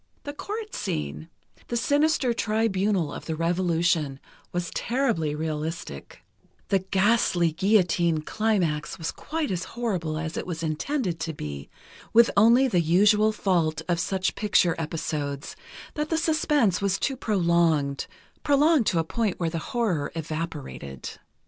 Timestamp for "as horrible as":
9.51-10.37